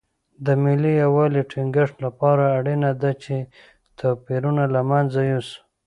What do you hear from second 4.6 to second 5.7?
له منځه یوسو.